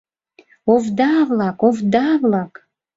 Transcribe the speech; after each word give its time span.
Овда-влак, 0.73 1.57
овда-влак! 1.67 2.53